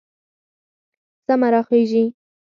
سمه 1.25 1.47
راخېژي 1.53 2.03